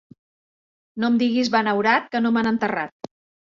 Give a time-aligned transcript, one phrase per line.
[1.03, 3.13] No em diguis benaurat, que no m'han enterrat.